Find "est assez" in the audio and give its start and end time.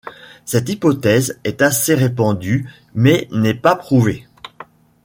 1.43-1.93